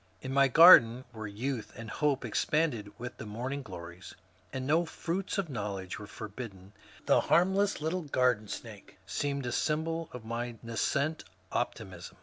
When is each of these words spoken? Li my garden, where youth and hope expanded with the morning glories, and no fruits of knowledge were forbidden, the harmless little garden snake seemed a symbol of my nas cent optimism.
Li 0.23 0.29
my 0.31 0.47
garden, 0.47 1.05
where 1.11 1.27
youth 1.27 1.73
and 1.75 1.87
hope 1.91 2.25
expanded 2.25 2.91
with 2.97 3.15
the 3.17 3.25
morning 3.27 3.61
glories, 3.61 4.15
and 4.51 4.65
no 4.65 4.83
fruits 4.83 5.37
of 5.37 5.47
knowledge 5.47 5.99
were 5.99 6.07
forbidden, 6.07 6.73
the 7.05 7.21
harmless 7.21 7.81
little 7.81 8.01
garden 8.01 8.47
snake 8.47 8.97
seemed 9.05 9.45
a 9.45 9.51
symbol 9.51 10.09
of 10.11 10.25
my 10.25 10.55
nas 10.63 10.81
cent 10.81 11.23
optimism. 11.51 12.17